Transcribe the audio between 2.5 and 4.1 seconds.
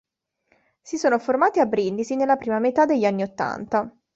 metà degli anni ottanta.